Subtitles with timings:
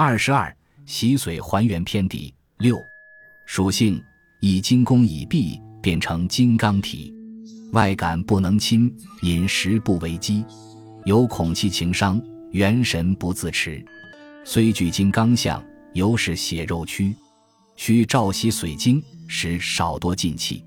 [0.00, 0.56] 二十二，
[0.86, 2.80] 洗髓还原篇第六。
[3.46, 4.00] 属性：
[4.38, 7.12] 以金宫以壁，变成金刚体。
[7.72, 10.44] 外感不能侵，饮食不为饥。
[11.04, 12.22] 有恐气情伤，
[12.52, 13.84] 元神不自持。
[14.44, 15.60] 虽具金刚相，
[15.94, 17.12] 犹是血肉躯。
[17.74, 20.64] 需照洗髓经，使少多进气。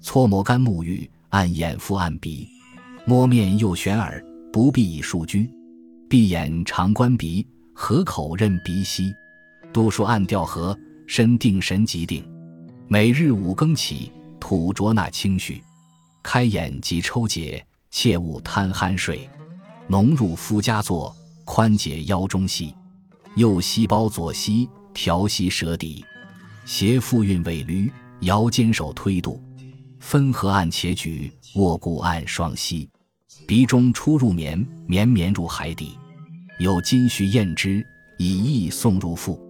[0.00, 2.46] 搓摩肝沐浴，按眼腹按鼻，
[3.04, 5.50] 摸面又旋耳，不必以数居。
[6.08, 7.44] 闭眼常观鼻，
[7.80, 9.14] 合口任鼻息。
[9.72, 12.28] 多数按调和，身定神即定。
[12.88, 14.10] 每日五更起，
[14.40, 15.62] 吐浊纳清虚。
[16.20, 19.30] 开眼即抽解，切勿贪酣睡。
[19.86, 21.14] 浓入腹夹坐，
[21.44, 22.74] 宽解腰中系。
[23.36, 26.04] 右膝包左膝，调息舌底。
[26.64, 27.88] 斜腹运尾闾，
[28.22, 29.40] 摇肩手推肚。
[30.00, 32.90] 分合按且举，卧骨按双膝。
[33.46, 35.96] 鼻中出入绵，绵绵入海底。
[36.58, 39.40] 有金须验之，以意送入腹。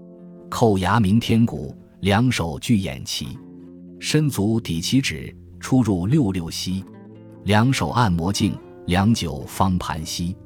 [0.50, 3.28] 叩牙鸣天鼓，两手聚眼齐，
[3.98, 6.84] 伸足抵其指，出入六六息。
[7.44, 8.54] 两手按摩颈，
[8.86, 10.36] 良久方盘膝。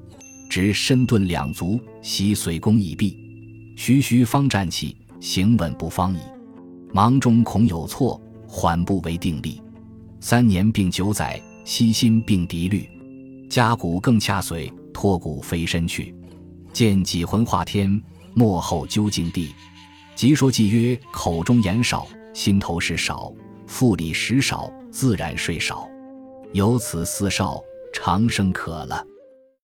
[0.49, 3.19] 直深顿两足，膝随弓已闭。
[3.77, 6.19] 徐徐方站起，行稳不方矣。
[6.93, 9.61] 忙中恐有错，缓步为定力。
[10.21, 12.89] 三年并九载，悉心并涤虑。
[13.51, 16.15] 夹骨更恰随，托骨飞身去。
[16.73, 18.03] 见几魂化天，
[18.35, 19.55] 幕后究竟地。
[20.15, 23.33] 即说即曰：口中言少，心头事少，
[23.67, 25.89] 腹里食少，自然睡少。
[26.53, 27.61] 由此四少，
[27.93, 29.05] 长生可了。